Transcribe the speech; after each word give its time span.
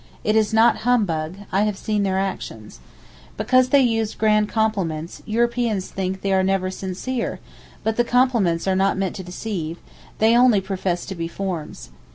It 0.23 0.35
is 0.35 0.51
not 0.51 0.77
humbug; 0.77 1.37
I 1.51 1.61
have 1.61 1.77
seen 1.77 2.01
their 2.01 2.17
actions. 2.17 2.79
Because 3.37 3.69
they 3.69 3.81
use 3.81 4.15
grand 4.15 4.49
compliments, 4.49 5.21
Europeans 5.27 5.91
think 5.91 6.21
they 6.23 6.33
are 6.33 6.41
never 6.41 6.71
sincere, 6.71 7.39
but 7.83 7.97
the 7.97 8.03
compliments 8.03 8.67
are 8.67 8.75
not 8.75 8.97
meant 8.97 9.15
to 9.17 9.23
deceive, 9.23 9.77
they 10.17 10.35
only 10.35 10.59
profess 10.59 11.05
to 11.05 11.13
be 11.13 11.27
forms. 11.27 11.91